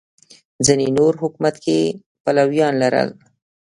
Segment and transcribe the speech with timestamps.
[0.65, 1.77] ځینې نور حکومت کې
[2.23, 3.09] پلویان لرل